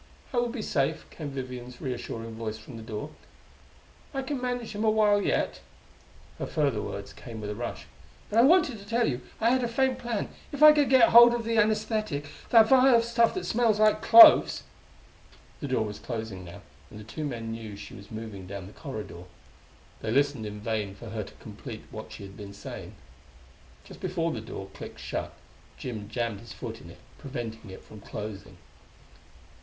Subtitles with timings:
[0.33, 3.11] "I will be safe," came Vivian's reassuring voice from the door.
[4.15, 5.61] "I can manage him a while yet."
[6.39, 7.85] Her further words came with a rush.
[8.27, 10.29] "But I wanted to tell you I had a faint plan.
[10.51, 14.01] If I could get hold of the anaesthetic the vial of stuff that smells like
[14.01, 14.63] cloves"
[15.61, 18.73] The door was closing now, and the two men knew she was moving down the
[18.73, 19.25] corridor.
[20.01, 22.95] They listened in vain for her to complete what she had been saying.
[23.83, 25.31] Just before the door clicked shut,
[25.77, 28.57] Jim jammed his foot in it, preventing it from closing.